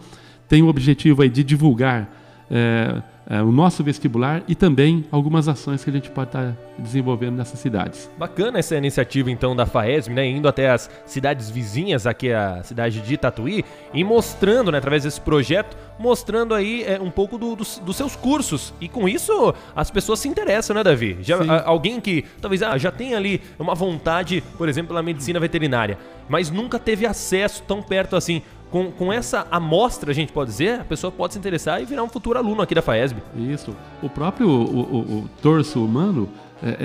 tem 0.48 0.62
o 0.62 0.68
objetivo 0.68 1.22
aí 1.22 1.28
de 1.28 1.42
divulgar 1.42 2.08
é, 2.50 3.02
é, 3.28 3.40
o 3.42 3.52
nosso 3.52 3.84
vestibular 3.84 4.42
e 4.48 4.54
também 4.54 5.04
algumas 5.10 5.48
ações 5.48 5.84
que 5.84 5.90
a 5.90 5.92
gente 5.92 6.10
pode 6.10 6.28
estar 6.28 6.56
desenvolvendo 6.78 7.36
nessas 7.36 7.58
cidades. 7.60 8.10
Bacana 8.18 8.58
essa 8.58 8.76
iniciativa 8.76 9.30
então 9.30 9.54
da 9.54 9.66
FAESM, 9.66 10.12
né, 10.12 10.26
indo 10.26 10.48
até 10.48 10.70
as 10.70 10.90
cidades 11.06 11.50
vizinhas 11.50 12.06
aqui 12.06 12.32
a 12.32 12.62
cidade 12.62 13.00
de 13.00 13.16
Tatuí 13.16 13.64
e 13.92 14.02
mostrando, 14.02 14.72
né, 14.72 14.78
através 14.78 15.04
desse 15.04 15.20
projeto, 15.20 15.76
mostrando 15.98 16.54
aí 16.54 16.82
é, 16.84 17.00
um 17.00 17.10
pouco 17.10 17.38
do, 17.38 17.54
do, 17.54 17.64
dos 17.64 17.96
seus 17.96 18.16
cursos 18.16 18.74
e 18.80 18.88
com 18.88 19.08
isso 19.08 19.54
as 19.74 19.90
pessoas 19.90 20.18
se 20.18 20.28
interessam, 20.28 20.74
né, 20.74 20.82
Davi? 20.82 21.18
Já, 21.22 21.38
a, 21.42 21.68
alguém 21.68 22.00
que 22.00 22.24
talvez 22.40 22.62
ah, 22.62 22.76
já 22.76 22.90
tenha 22.90 23.16
ali 23.16 23.40
uma 23.58 23.74
vontade, 23.74 24.42
por 24.58 24.68
exemplo, 24.68 24.88
pela 24.88 25.02
medicina 25.02 25.38
veterinária, 25.38 25.98
mas 26.32 26.50
nunca 26.50 26.78
teve 26.78 27.04
acesso 27.04 27.62
tão 27.68 27.82
perto 27.82 28.16
assim 28.16 28.40
com, 28.70 28.90
com 28.90 29.12
essa 29.12 29.46
amostra, 29.50 30.10
a 30.10 30.14
gente 30.14 30.32
pode 30.32 30.50
dizer, 30.50 30.80
a 30.80 30.84
pessoa 30.84 31.12
pode 31.12 31.34
se 31.34 31.38
interessar 31.38 31.82
e 31.82 31.84
virar 31.84 32.02
um 32.02 32.08
futuro 32.08 32.38
aluno 32.38 32.62
aqui 32.62 32.74
da 32.74 32.80
FAESB. 32.80 33.20
Isso. 33.36 33.76
O 34.02 34.08
próprio 34.08 34.48
o, 34.48 34.80
o, 34.80 34.98
o 35.18 35.30
torso 35.42 35.84
humano 35.84 36.26
é, 36.62 36.76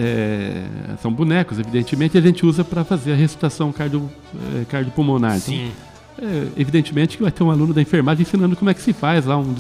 é, 0.91 0.97
são 0.97 1.13
bonecos, 1.13 1.57
evidentemente, 1.59 2.17
a 2.17 2.21
gente 2.21 2.45
usa 2.45 2.61
para 2.61 2.83
fazer 2.83 3.13
a 3.13 3.15
ressuscitação 3.15 3.71
cardio, 3.71 4.11
é, 4.59 4.65
cardiopulmonar. 4.65 5.37
Então, 5.37 5.53
Sim. 5.53 5.71
Então, 6.17 6.29
é, 6.29 6.47
evidentemente 6.57 7.15
que 7.15 7.23
vai 7.23 7.31
ter 7.31 7.41
um 7.41 7.49
aluno 7.49 7.73
da 7.73 7.81
enfermagem 7.81 8.23
ensinando 8.23 8.53
como 8.57 8.69
é 8.69 8.73
que 8.73 8.81
se 8.81 8.91
faz 8.91 9.25
lá, 9.25 9.37
um, 9.37 9.55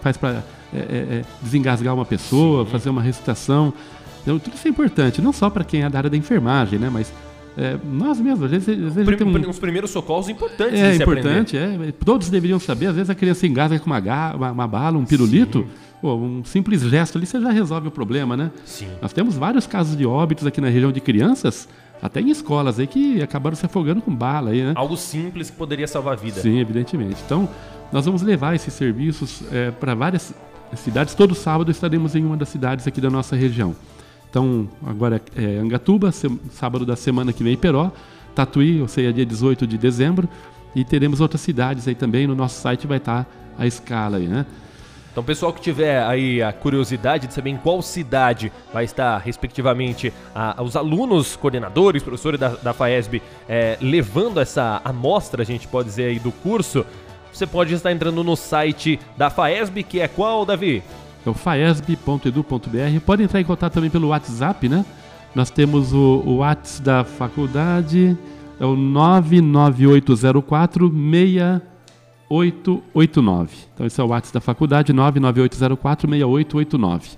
faz 0.00 0.16
para 0.16 0.42
é, 0.72 0.78
é, 0.78 1.22
desengasgar 1.42 1.94
uma 1.94 2.06
pessoa, 2.06 2.64
Sim. 2.64 2.70
fazer 2.70 2.88
uma 2.88 3.02
ressuscitação. 3.02 3.74
Então, 4.22 4.38
tudo 4.38 4.54
isso 4.54 4.66
é 4.66 4.70
importante, 4.70 5.20
não 5.20 5.32
só 5.34 5.50
para 5.50 5.62
quem 5.62 5.82
é 5.82 5.90
da 5.90 5.98
área 5.98 6.08
da 6.08 6.16
enfermagem, 6.16 6.78
né, 6.78 6.88
mas 6.90 7.12
é, 7.56 7.76
nós 7.84 8.18
mesmos, 8.18 8.44
às 8.44 8.50
vezes, 8.50 8.68
às 8.68 8.94
vezes 8.94 9.04
Prim, 9.16 9.24
um... 9.24 9.50
Uns 9.50 9.58
primeiros 9.58 9.90
socorros 9.90 10.28
importantes 10.28 10.80
É, 10.80 10.94
importante, 10.94 11.56
aprender. 11.56 11.88
é. 11.88 11.92
Todos 12.04 12.30
deveriam 12.30 12.58
saber. 12.58 12.86
Às 12.86 12.94
vezes 12.96 13.10
a 13.10 13.14
criança 13.14 13.46
engasga 13.46 13.78
com 13.78 13.86
uma, 13.86 13.98
uma, 14.34 14.52
uma 14.52 14.66
bala, 14.66 14.96
um 14.98 15.04
pirulito. 15.04 15.66
Pô, 16.00 16.16
um 16.16 16.44
simples 16.44 16.80
gesto 16.82 17.16
ali 17.18 17.26
você 17.26 17.40
já 17.40 17.50
resolve 17.50 17.88
o 17.88 17.90
problema, 17.90 18.36
né? 18.36 18.50
Sim. 18.64 18.88
Nós 19.00 19.12
temos 19.12 19.36
vários 19.36 19.66
casos 19.66 19.96
de 19.96 20.04
óbitos 20.04 20.46
aqui 20.46 20.60
na 20.60 20.68
região 20.68 20.90
de 20.90 21.00
crianças, 21.00 21.68
até 22.02 22.20
em 22.20 22.30
escolas 22.30 22.80
aí, 22.80 22.86
que 22.88 23.22
acabaram 23.22 23.54
se 23.54 23.64
afogando 23.64 24.02
com 24.02 24.12
bala 24.12 24.50
aí, 24.50 24.62
né? 24.64 24.72
Algo 24.74 24.96
simples 24.96 25.50
que 25.50 25.56
poderia 25.56 25.86
salvar 25.86 26.14
a 26.14 26.16
vida. 26.16 26.40
Sim, 26.40 26.58
evidentemente. 26.58 27.18
Então, 27.24 27.48
nós 27.92 28.04
vamos 28.04 28.22
levar 28.22 28.56
esses 28.56 28.72
serviços 28.74 29.42
é, 29.52 29.70
para 29.70 29.94
várias 29.94 30.34
cidades. 30.74 31.14
Todo 31.14 31.34
sábado 31.34 31.70
estaremos 31.70 32.16
em 32.16 32.24
uma 32.24 32.36
das 32.36 32.48
cidades 32.48 32.86
aqui 32.88 33.00
da 33.00 33.10
nossa 33.10 33.36
região. 33.36 33.76
Então, 34.32 34.66
agora 34.86 35.20
é 35.36 35.58
Angatuba, 35.58 36.10
sábado 36.10 36.86
da 36.86 36.96
semana 36.96 37.34
que 37.34 37.44
vem 37.44 37.54
Peró, 37.54 37.92
Tatuí, 38.34 38.80
ou 38.80 38.88
seja, 38.88 39.12
dia 39.12 39.26
18 39.26 39.66
de 39.66 39.76
dezembro, 39.76 40.26
e 40.74 40.82
teremos 40.86 41.20
outras 41.20 41.42
cidades 41.42 41.86
aí 41.86 41.94
também, 41.94 42.26
no 42.26 42.34
nosso 42.34 42.58
site 42.58 42.86
vai 42.86 42.96
estar 42.96 43.26
a 43.58 43.66
escala 43.66 44.16
aí, 44.16 44.26
né? 44.26 44.46
Então, 45.12 45.22
pessoal 45.22 45.52
que 45.52 45.60
tiver 45.60 46.02
aí 46.02 46.42
a 46.42 46.50
curiosidade 46.50 47.26
de 47.26 47.34
saber 47.34 47.50
em 47.50 47.58
qual 47.58 47.82
cidade 47.82 48.50
vai 48.72 48.84
estar, 48.84 49.18
respectivamente, 49.18 50.10
a, 50.34 50.62
os 50.62 50.76
alunos, 50.76 51.36
coordenadores, 51.36 52.02
professores 52.02 52.40
da, 52.40 52.48
da 52.48 52.72
FAESB 52.72 53.20
é, 53.46 53.76
levando 53.82 54.40
essa 54.40 54.80
amostra, 54.82 55.42
a 55.42 55.44
gente 55.44 55.68
pode 55.68 55.90
dizer 55.90 56.04
aí, 56.04 56.18
do 56.18 56.32
curso, 56.32 56.86
você 57.30 57.46
pode 57.46 57.74
estar 57.74 57.92
entrando 57.92 58.24
no 58.24 58.34
site 58.34 58.98
da 59.14 59.28
FAESB, 59.28 59.82
que 59.82 60.00
é 60.00 60.08
qual, 60.08 60.46
Davi? 60.46 60.82
É 61.24 61.30
o 61.30 61.34
faesb.edu.br. 61.34 63.00
Pode 63.04 63.22
entrar 63.22 63.40
em 63.40 63.44
contato 63.44 63.74
também 63.74 63.90
pelo 63.90 64.08
WhatsApp, 64.08 64.68
né? 64.68 64.84
Nós 65.34 65.50
temos 65.50 65.92
o, 65.92 66.22
o 66.26 66.36
WhatsApp 66.36 66.84
da 66.84 67.04
faculdade, 67.04 68.16
é 68.60 68.66
o 68.66 68.76
99804 68.76 70.90
6889. 70.90 73.56
Então 73.74 73.86
esse 73.86 74.00
é 74.00 74.04
o 74.04 74.08
WhatsApp 74.08 74.34
da 74.34 74.40
faculdade, 74.40 74.92
99804 74.92 76.08
6889. 76.08 77.08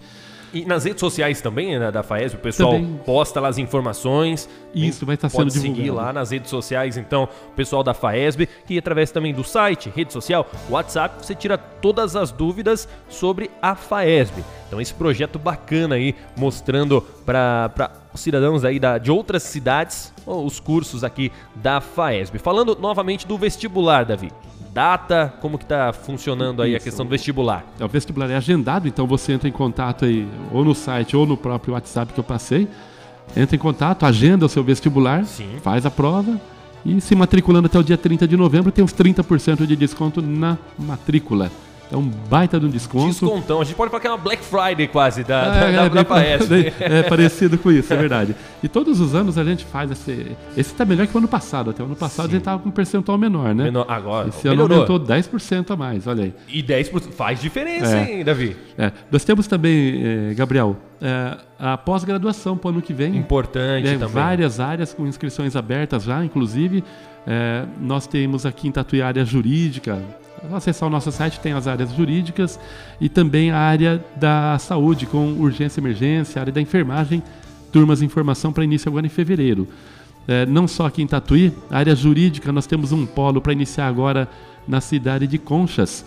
E 0.55 0.65
nas 0.65 0.85
redes 0.85 1.01
sociais 1.01 1.41
também, 1.41 1.77
né, 1.81 1.91
da 1.91 2.05
FAES, 2.05 2.33
o 2.33 2.39
pessoal 2.39 2.75
também. 2.75 3.01
posta 3.05 3.41
lá 3.41 3.49
as 3.49 3.59
informações. 3.59 4.49
Isso 4.73 5.05
vai 5.05 5.17
estar 5.17 5.29
sendo 5.29 5.41
pode 5.41 5.59
seguir 5.59 5.91
lá 5.91 6.13
nas 6.13 6.31
redes 6.31 6.49
sociais, 6.49 6.97
então, 6.97 7.25
o 7.25 7.55
pessoal 7.57 7.83
da 7.83 7.93
FAESB, 7.93 8.49
que 8.65 8.79
através 8.79 9.11
também 9.11 9.35
do 9.35 9.43
site, 9.43 9.93
rede 9.95 10.13
social, 10.13 10.49
WhatsApp, 10.71 11.25
você 11.25 11.35
tira 11.35 11.59
todas 11.59 12.15
as 12.15 12.31
dúvidas 12.31 12.89
sobre 13.09 13.51
a 13.61 13.75
FAESB. 13.75 14.45
Então, 14.69 14.81
esse 14.81 14.95
projeto 14.95 15.41
bacana 15.41 15.97
aí, 15.97 16.15
mostrando 16.37 17.03
para 17.27 17.91
os 18.13 18.21
cidadãos 18.21 18.65
aí 18.65 18.79
da, 18.79 18.97
de 18.97 19.11
outras 19.11 19.43
cidades 19.43 20.13
os 20.25 20.61
cursos 20.61 21.03
aqui 21.03 21.33
da 21.57 21.81
FAESB. 21.81 22.39
Falando 22.39 22.77
novamente 22.81 23.27
do 23.27 23.37
vestibular, 23.37 24.05
Davi 24.05 24.31
data? 24.75 25.33
Como 25.41 25.57
que 25.57 25.65
está 25.65 25.93
funcionando 25.93 26.61
aí 26.61 26.73
Isso. 26.73 26.83
a 26.83 26.85
questão 26.85 27.07
do 27.07 27.11
vestibular? 27.11 27.65
É, 27.79 27.85
o 27.85 27.89
vestibular 27.89 28.29
é 28.29 28.37
agendado, 28.37 28.89
então 28.89 29.07
você 29.07 29.33
entra 29.33 29.49
em 29.49 29.53
contato 29.53 30.05
aí 30.05 30.29
ou 30.53 30.65
no 30.65 30.75
site 30.75 31.17
ou 31.17 31.25
no 31.25 31.37
próprio 31.37 31.75
WhatsApp 31.75 32.13
que 32.13 32.19
eu 32.19 32.25
passei. 32.25 32.69
Entra 33.37 33.55
em 33.55 33.59
contato, 33.59 34.05
agenda 34.05 34.45
o 34.45 34.49
seu 34.49 34.65
vestibular, 34.65 35.25
Sim. 35.25 35.59
faz 35.63 35.87
a 35.87 35.91
prova 35.91 36.39
e 36.85 37.01
se 37.01 37.15
matriculando 37.15 37.67
até 37.67 37.79
o 37.79 37.83
dia 37.83 37.97
30 37.97 38.29
de 38.29 38.37
novembro 38.37 38.71
tem 38.71 38.85
uns 38.85 38.93
30% 38.93 39.65
de 39.65 39.77
desconto 39.77 40.21
na 40.21 40.59
matrícula. 40.79 41.51
É 41.93 41.97
um 41.97 42.03
baita 42.03 42.59
de 42.59 42.67
um 42.67 42.69
desconto. 42.69 43.09
Descontão. 43.09 43.61
A 43.61 43.65
gente 43.65 43.77
pode 43.77 43.91
falar 43.91 44.01
que 44.01 44.07
é 44.07 44.11
uma 44.11 44.19
Black 44.19 44.43
Friday 44.43 44.89
quase 44.89 45.23
da, 45.23 45.43
é, 45.43 45.61
da, 45.61 45.85
é, 45.85 45.89
da, 45.89 46.03
da 46.03 46.21
É 46.81 47.03
parecido 47.09 47.59
com 47.59 47.71
isso, 47.71 47.93
é 47.93 47.97
verdade. 47.97 48.35
E 48.63 48.69
todos 48.69 49.01
os 49.01 49.15
anos 49.15 49.37
a 49.39 49.45
gente 49.45 49.65
faz 49.65 49.91
esse. 49.91 50.37
Esse 50.57 50.73
está 50.73 50.85
melhor 50.85 51.07
que 51.07 51.15
o 51.15 51.19
ano 51.19 51.29
passado. 51.29 51.71
Até 51.71 51.83
o 51.83 51.87
ano 51.87 51.97
passado 51.97 52.27
Sim. 52.27 52.31
a 52.31 52.33
gente 52.33 52.41
estava 52.41 52.63
com 52.63 52.69
um 52.69 52.73
percentual 52.73 53.19
menor, 53.19 53.55
né? 53.55 53.65
Menor, 53.65 53.87
agora. 53.89 54.29
Esse 54.29 54.49
melhorou. 54.49 54.67
ano 54.67 54.93
aumentou 54.93 55.01
10% 55.01 55.71
a 55.71 55.77
mais, 55.77 56.07
olha 56.07 56.25
aí. 56.25 56.35
E 56.49 56.63
10% 56.63 57.13
faz 57.13 57.41
diferença, 57.41 57.97
é. 57.97 58.13
hein, 58.13 58.25
Davi? 58.25 58.57
É. 58.77 58.91
Nós 59.11 59.25
temos 59.25 59.47
também, 59.47 60.03
eh, 60.03 60.35
Gabriel, 60.35 60.77
eh, 61.01 61.37
a 61.59 61.77
pós-graduação 61.77 62.57
para 62.57 62.69
o 62.69 62.71
ano 62.73 62.83
que 62.83 62.93
vem. 62.93 63.17
Importante 63.17 63.89
é, 63.89 63.93
também. 63.93 64.09
Várias 64.09 64.59
áreas 64.59 64.93
com 64.93 65.07
inscrições 65.07 65.55
abertas 65.55 66.05
já, 66.05 66.25
inclusive. 66.25 66.83
É, 67.27 67.65
nós 67.81 68.07
temos 68.07 68.45
aqui 68.45 68.69
em 68.69 68.73
Tatuí 68.73 69.01
área 69.01 69.25
jurídica. 69.25 70.03
Acessar 70.53 70.89
o 70.89 70.91
nosso 70.91 71.11
site 71.11 71.41
tem 71.41 71.53
as 71.53 71.67
áreas 71.67 71.93
jurídicas 71.93 72.59
e 73.01 73.09
também 73.09 73.51
a 73.51 73.59
área 73.59 74.05
da 74.17 74.59
saúde, 74.59 75.07
com 75.07 75.33
urgência 75.35 75.81
e 75.81 75.83
emergência, 75.83 76.39
a 76.39 76.43
área 76.43 76.53
da 76.53 76.61
enfermagem, 76.61 77.23
turmas 77.73 78.01
de 78.01 78.05
informação 78.05 78.53
para 78.53 78.65
início 78.65 78.89
agora 78.89 79.07
em 79.07 79.11
fevereiro. 79.11 79.67
É, 80.27 80.47
não 80.47 80.67
só 80.67 80.87
aqui 80.87 81.03
em 81.03 81.07
Tatuí, 81.07 81.53
a 81.71 81.79
área 81.79 81.95
jurídica, 81.95 82.51
nós 82.53 82.67
temos 82.67 82.93
um 82.93 83.05
polo 83.05 83.41
para 83.41 83.53
iniciar 83.53 83.89
agora 83.89 84.29
na 84.67 84.81
cidade 84.81 85.27
de 85.27 85.39
Conchas, 85.39 86.05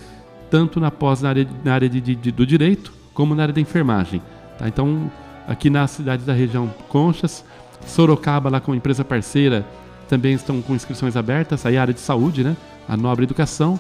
tanto 0.50 0.80
na 0.80 0.90
pós 0.90 1.22
na 1.22 1.30
área, 1.30 1.48
na 1.64 1.74
área 1.74 1.90
de, 1.90 2.02
de, 2.02 2.32
do 2.32 2.46
direito, 2.46 2.92
como 3.14 3.36
na 3.36 3.44
área 3.44 3.54
da 3.54 3.62
enfermagem. 3.62 4.22
Tá? 4.58 4.68
Então, 4.68 5.12
aqui 5.48 5.70
na 5.70 5.86
cidade 5.88 6.24
da 6.24 6.34
região 6.34 6.68
Conchas, 6.90 7.44
Sorocaba, 7.86 8.50
lá 8.50 8.60
com 8.60 8.74
empresa 8.74 9.04
parceira, 9.06 9.66
também 10.08 10.34
estão 10.34 10.62
com 10.62 10.74
inscrições 10.74 11.16
abertas, 11.16 11.66
aí 11.66 11.78
a 11.78 11.82
área 11.82 11.94
de 11.94 12.00
saúde, 12.00 12.44
né? 12.44 12.56
A 12.88 12.96
Nobre 12.96 13.26
Educação. 13.26 13.80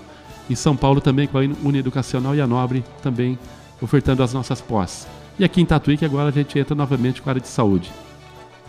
Em 0.49 0.55
São 0.55 0.75
Paulo 0.75 1.01
também 1.01 1.27
com 1.27 1.37
a 1.37 1.41
Unieducacional 1.41 2.35
e 2.35 2.41
a 2.41 2.47
Nobre 2.47 2.83
também 3.01 3.37
ofertando 3.81 4.23
as 4.23 4.33
nossas 4.33 4.61
pós. 4.61 5.07
E 5.37 5.43
aqui 5.43 5.61
em 5.61 5.65
Tatuí 5.65 5.97
que 5.97 6.05
agora 6.05 6.29
a 6.29 6.31
gente 6.31 6.57
entra 6.57 6.73
novamente 6.73 7.21
com 7.21 7.29
a 7.29 7.31
área 7.31 7.41
de 7.41 7.47
saúde. 7.47 7.91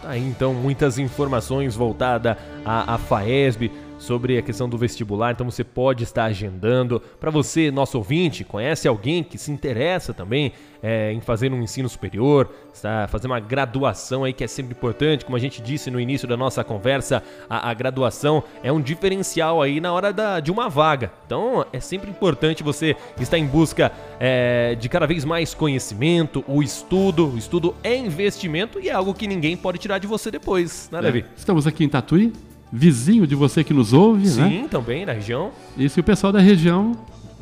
Tá 0.03 0.17
então 0.17 0.55
muitas 0.55 0.99
informações 0.99 1.75
voltadas 1.75 2.37
à, 2.65 2.95
à 2.95 2.99
FAESB, 2.99 3.71
sobre 3.99 4.39
a 4.39 4.43
questão 4.43 4.69
do 4.69 4.79
vestibular, 4.79 5.33
então 5.33 5.51
você 5.51 5.65
pode 5.65 6.05
estar 6.05 6.25
agendando. 6.25 7.01
Para 7.21 7.31
você, 7.31 7.71
nosso 7.71 7.99
ouvinte, 7.99 8.45
conhece 8.45 8.87
alguém 8.87 9.23
que 9.23 9.37
se 9.37 9.51
interessa 9.51 10.15
também 10.15 10.53
é, 10.83 11.13
em 11.13 11.21
fazer 11.21 11.53
um 11.53 11.61
ensino 11.63 11.89
superior, 11.89 12.49
está 12.73 13.09
fazer 13.09 13.27
uma 13.27 13.41
graduação 13.41 14.25
aí 14.25 14.33
que 14.33 14.45
é 14.45 14.47
sempre 14.47 14.73
importante, 14.73 15.25
como 15.25 15.37
a 15.37 15.41
gente 15.41 15.61
disse 15.61 15.91
no 15.91 16.01
início 16.01 16.29
da 16.29 16.37
nossa 16.37 16.63
conversa, 16.63 17.23
a, 17.49 17.71
a 17.71 17.75
graduação 17.75 18.43
é 18.63 18.71
um 18.71 18.81
diferencial 18.81 19.61
aí 19.61 19.81
na 19.81 19.93
hora 19.93 20.13
da, 20.13 20.41
de 20.41 20.51
uma 20.51 20.69
vaga. 20.69 21.13
Então 21.27 21.67
é 21.73 21.81
sempre 21.81 22.11
importante 22.11 22.63
você 22.63 22.97
estar 23.21 23.39
em 23.39 23.47
busca 23.47 23.91
é, 24.21 24.77
de 24.77 24.89
cada 24.89 25.07
vez 25.07 25.25
mais 25.25 25.55
conhecimento, 25.55 26.45
o 26.47 26.63
estudo. 26.63 27.29
O 27.29 27.39
estudo 27.39 27.75
é 27.83 27.97
investimento 27.97 28.81
e 28.81 28.89
é 28.89 28.93
algo 28.93 29.13
que 29.15 29.27
ninguém 29.27 29.57
pode 29.57 29.79
tirar 29.79 29.99
de 29.99 30.07
você 30.07 30.31
depois, 30.31 30.89
né, 30.93 31.03
Davi? 31.03 31.21
É. 31.21 31.25
Estamos 31.37 31.67
aqui 31.67 31.85
em 31.85 31.89
Tatuí, 31.89 32.33
vizinho 32.73 33.27
de 33.27 33.35
você 33.35 33.65
que 33.65 33.73
nos 33.73 33.93
ouve, 33.93 34.29
Sim, 34.29 34.41
né? 34.41 34.49
Sim, 34.49 34.69
também 34.69 35.07
na 35.07 35.13
região. 35.13 35.51
Isso, 35.77 35.99
e 35.99 36.01
o 36.01 36.05
pessoal 36.05 36.33
da 36.33 36.41
região 36.41 36.93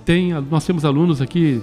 tem, 0.04 0.32
nós 0.50 0.64
temos 0.64 0.84
alunos 0.84 1.20
aqui 1.20 1.62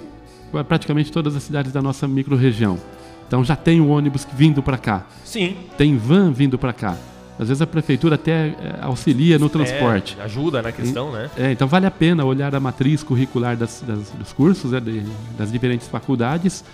praticamente 0.68 1.10
todas 1.10 1.34
as 1.34 1.42
cidades 1.42 1.72
da 1.72 1.82
nossa 1.82 2.06
microrregião. 2.06 2.78
Então 3.26 3.42
já 3.42 3.56
tem 3.56 3.80
o 3.80 3.88
ônibus 3.88 4.26
vindo 4.34 4.62
para 4.62 4.78
cá. 4.78 5.06
Sim. 5.24 5.56
Tem 5.76 5.96
van 5.96 6.30
vindo 6.30 6.58
para 6.58 6.72
cá. 6.72 6.96
Às 7.38 7.48
vezes 7.48 7.60
a 7.60 7.66
prefeitura 7.66 8.14
até 8.14 8.48
é, 8.48 8.78
auxilia 8.82 9.38
no 9.38 9.46
é, 9.46 9.48
transporte. 9.48 10.16
É, 10.20 10.22
ajuda 10.22 10.62
na 10.62 10.70
questão, 10.70 11.08
e, 11.08 11.12
né? 11.12 11.30
É, 11.36 11.52
então 11.52 11.66
vale 11.66 11.86
a 11.86 11.90
pena 11.90 12.24
olhar 12.24 12.54
a 12.54 12.60
matriz 12.60 13.02
curricular 13.02 13.56
das, 13.56 13.82
das 13.84 14.10
dos 14.10 14.32
cursos, 14.32 14.70
né, 14.70 14.78
de, 14.78 15.02
das 15.36 15.50
diferentes 15.50 15.88
faculdades, 15.88 16.64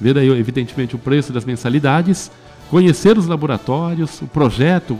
ver 0.00 0.16
aí, 0.16 0.28
evidentemente, 0.28 0.94
o 0.94 0.98
preço 0.98 1.32
das 1.32 1.44
mensalidades, 1.44 2.30
conhecer 2.70 3.18
os 3.18 3.26
laboratórios, 3.26 4.22
o 4.22 4.26
projeto, 4.26 4.96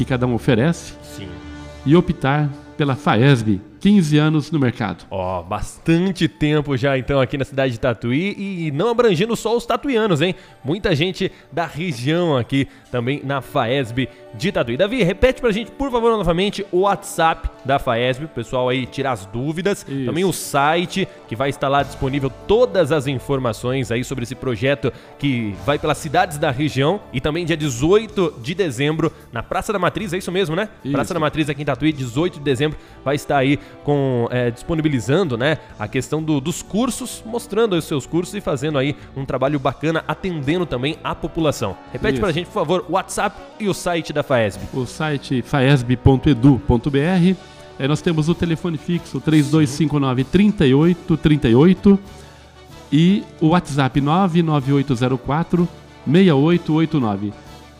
que 0.00 0.04
cada 0.06 0.26
um 0.26 0.32
oferece 0.32 0.94
Sim. 1.02 1.28
e 1.84 1.94
optar 1.94 2.48
pela 2.74 2.96
FAESB, 2.96 3.60
15 3.80 4.18
anos 4.18 4.50
no 4.50 4.58
mercado. 4.58 5.06
Ó, 5.10 5.40
oh, 5.40 5.42
bastante 5.42 6.28
tempo 6.28 6.76
já 6.76 6.98
então 6.98 7.18
aqui 7.18 7.38
na 7.38 7.44
cidade 7.46 7.72
de 7.72 7.80
Tatuí 7.80 8.34
e 8.36 8.70
não 8.70 8.88
abrangendo 8.88 9.34
só 9.34 9.56
os 9.56 9.64
tatuianos, 9.64 10.20
hein? 10.20 10.34
Muita 10.62 10.94
gente 10.94 11.32
da 11.50 11.64
região 11.64 12.36
aqui 12.36 12.68
também 12.92 13.22
na 13.24 13.40
FAESB 13.40 14.08
de 14.34 14.52
Tatuí. 14.52 14.76
Davi, 14.76 15.02
repete 15.02 15.40
pra 15.40 15.50
gente, 15.50 15.70
por 15.70 15.90
favor, 15.90 16.16
novamente 16.16 16.64
o 16.70 16.80
WhatsApp 16.80 17.48
da 17.64 17.78
FAESB, 17.78 18.26
o 18.26 18.28
pessoal 18.28 18.68
aí 18.68 18.84
tirar 18.84 19.12
as 19.12 19.24
dúvidas, 19.26 19.84
Isso. 19.88 20.04
também 20.04 20.24
o 20.24 20.32
site 20.32 21.08
que 21.26 21.34
vai 21.34 21.48
estar 21.48 21.68
lá 21.68 21.82
disponível 21.82 22.30
todas 22.46 22.92
as 22.92 23.06
informações 23.06 23.90
aí 23.90 24.04
sobre 24.04 24.24
esse 24.24 24.34
projeto 24.34 24.92
que 25.18 25.54
vai 25.64 25.78
pelas 25.78 25.98
cidades 25.98 26.36
da 26.36 26.50
região 26.50 27.00
e 27.12 27.20
também 27.20 27.46
dia 27.46 27.56
18 27.56 28.34
de 28.42 28.54
dezembro 28.54 29.12
na 29.32 29.42
Praça 29.42 29.72
da 29.72 29.78
Matriz, 29.78 30.12
é 30.12 30.18
isso 30.18 30.30
mesmo, 30.30 30.54
né? 30.54 30.68
Isso. 30.84 30.92
Praça 30.92 31.14
da 31.14 31.20
Matriz 31.20 31.48
aqui 31.48 31.62
em 31.62 31.64
Tatuí, 31.64 31.92
18 31.92 32.34
de 32.34 32.40
dezembro 32.40 32.78
vai 33.04 33.14
estar 33.14 33.38
aí 33.38 33.58
com 33.84 34.28
é, 34.30 34.50
disponibilizando, 34.50 35.36
né, 35.36 35.58
a 35.78 35.88
questão 35.88 36.22
do, 36.22 36.40
dos 36.40 36.62
cursos, 36.62 37.22
mostrando 37.24 37.74
os 37.74 37.84
seus 37.84 38.06
cursos 38.06 38.34
e 38.34 38.40
fazendo 38.40 38.78
aí 38.78 38.96
um 39.16 39.24
trabalho 39.24 39.58
bacana, 39.58 40.04
atendendo 40.06 40.66
também 40.66 40.98
a 41.02 41.14
população. 41.14 41.76
Repete 41.92 42.14
Isso. 42.14 42.20
pra 42.20 42.32
gente, 42.32 42.46
por 42.46 42.52
favor, 42.52 42.84
o 42.88 42.92
WhatsApp 42.92 43.36
e 43.58 43.68
o 43.68 43.74
site 43.74 44.12
da 44.12 44.22
FAESB. 44.22 44.62
O 44.74 44.86
site 44.86 45.42
faesb.edu.br. 45.42 47.36
É, 47.78 47.88
nós 47.88 48.02
temos 48.02 48.28
o 48.28 48.34
telefone 48.34 48.76
fixo 48.76 49.20
3259 49.20 50.24
3838 50.24 51.98
e 52.92 53.24
o 53.40 53.48
WhatsApp 53.48 54.00
99804 54.00 55.68
6889. 56.04 57.32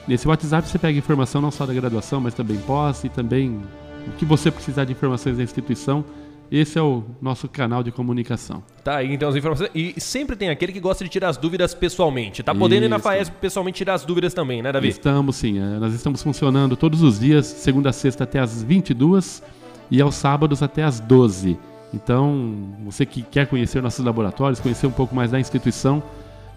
Nesse 0.08 0.26
WhatsApp 0.26 0.66
você 0.66 0.78
pega 0.78 0.98
informação 0.98 1.40
não 1.40 1.50
só 1.50 1.66
da 1.66 1.74
graduação, 1.74 2.20
mas 2.20 2.34
também 2.34 2.56
pós 2.58 3.04
e 3.04 3.08
também 3.08 3.60
o 4.06 4.12
que 4.12 4.24
você 4.24 4.50
precisar 4.50 4.84
de 4.84 4.92
informações 4.92 5.36
da 5.36 5.42
instituição, 5.42 6.04
esse 6.50 6.76
é 6.78 6.82
o 6.82 7.04
nosso 7.22 7.48
canal 7.48 7.82
de 7.82 7.92
comunicação. 7.92 8.62
Tá 8.82 8.96
aí 8.96 9.14
então 9.14 9.28
as 9.28 9.36
informações. 9.36 9.70
E 9.72 9.94
sempre 10.00 10.34
tem 10.34 10.50
aquele 10.50 10.72
que 10.72 10.80
gosta 10.80 11.04
de 11.04 11.10
tirar 11.10 11.28
as 11.28 11.36
dúvidas 11.36 11.74
pessoalmente. 11.74 12.42
Tá 12.42 12.52
podendo 12.52 12.82
Isso. 12.82 12.86
ir 12.86 12.88
na 12.88 12.98
FAESP 12.98 13.36
pessoalmente 13.40 13.78
tirar 13.78 13.94
as 13.94 14.04
dúvidas 14.04 14.34
também, 14.34 14.60
né, 14.60 14.72
Davi? 14.72 14.88
Estamos 14.88 15.36
sim. 15.36 15.58
É, 15.58 15.78
nós 15.78 15.94
estamos 15.94 16.22
funcionando 16.22 16.76
todos 16.76 17.02
os 17.02 17.20
dias, 17.20 17.46
segunda 17.46 17.90
a 17.90 17.92
sexta 17.92 18.24
até 18.24 18.40
as 18.40 18.62
22 18.64 19.42
e 19.90 20.00
aos 20.00 20.16
sábados 20.16 20.60
até 20.60 20.82
as 20.82 20.98
12. 20.98 21.56
Então, 21.94 22.54
você 22.84 23.06
que 23.06 23.22
quer 23.22 23.46
conhecer 23.46 23.80
nossos 23.80 24.04
laboratórios, 24.04 24.60
conhecer 24.60 24.86
um 24.86 24.92
pouco 24.92 25.14
mais 25.14 25.30
da 25.30 25.38
instituição, 25.38 26.02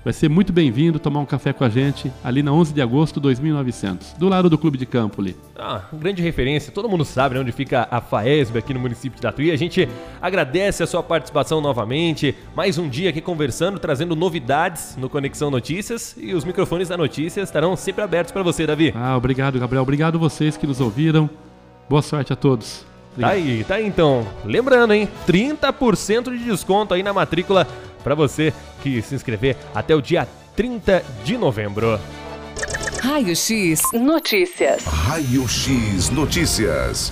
Vai 0.03 0.11
ser 0.11 0.29
muito 0.29 0.51
bem-vindo 0.51 0.99
tomar 0.99 1.21
um 1.21 1.25
café 1.25 1.53
com 1.53 1.63
a 1.63 1.69
gente 1.69 2.11
ali 2.21 2.43
na 2.43 2.51
11 2.51 2.73
de 2.73 2.81
agosto 2.81 3.15
de 3.15 3.21
2900, 3.21 4.11
do 4.13 4.27
lado 4.27 4.49
do 4.49 4.57
Clube 4.57 4.77
de 4.77 4.85
Campo 4.85 5.21
ali. 5.21 5.33
Ah, 5.57 5.83
grande 5.93 6.21
referência, 6.21 6.73
todo 6.73 6.89
mundo 6.89 7.05
sabe 7.05 7.35
né, 7.35 7.41
onde 7.41 7.53
fica 7.53 7.87
a 7.89 8.01
FAESB 8.01 8.59
aqui 8.59 8.73
no 8.73 8.81
município 8.81 9.15
de 9.15 9.21
Tatuí. 9.21 9.49
A 9.49 9.55
gente 9.55 9.87
agradece 10.21 10.83
a 10.83 10.87
sua 10.87 11.01
participação 11.01 11.61
novamente, 11.61 12.35
mais 12.53 12.77
um 12.77 12.89
dia 12.89 13.11
aqui 13.11 13.21
conversando, 13.21 13.79
trazendo 13.79 14.13
novidades 14.13 14.97
no 14.97 15.09
Conexão 15.09 15.49
Notícias 15.49 16.15
e 16.17 16.33
os 16.33 16.43
microfones 16.43 16.89
da 16.89 16.97
notícia 16.97 17.39
estarão 17.39 17.73
sempre 17.77 18.03
abertos 18.03 18.33
para 18.33 18.43
você, 18.43 18.67
Davi. 18.67 18.91
Ah, 18.93 19.15
obrigado, 19.15 19.57
Gabriel. 19.57 19.83
Obrigado 19.83 20.19
vocês 20.19 20.57
que 20.57 20.67
nos 20.67 20.81
ouviram. 20.81 21.29
Boa 21.87 22.01
sorte 22.01 22.33
a 22.33 22.35
todos. 22.35 22.85
Tá 23.17 23.29
aí, 23.29 23.63
tá 23.63 23.75
aí 23.75 23.85
então. 23.85 24.25
Lembrando, 24.43 24.93
hein? 24.93 25.07
30% 25.27 26.35
de 26.35 26.43
desconto 26.43 26.93
aí 26.93 27.03
na 27.03 27.13
matrícula 27.13 27.67
para 28.03 28.15
você 28.15 28.53
que 28.81 29.01
se 29.01 29.15
inscrever 29.15 29.55
até 29.73 29.95
o 29.95 30.01
dia 30.01 30.27
30 30.55 31.03
de 31.23 31.37
novembro. 31.37 31.99
Raio 33.01 33.35
X 33.35 33.81
Notícias. 33.93 34.85
Raio 34.85 35.47
X 35.47 36.09
Notícias. 36.09 37.11